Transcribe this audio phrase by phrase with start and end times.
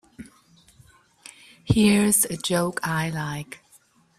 [1.63, 3.59] Here's a joke I like.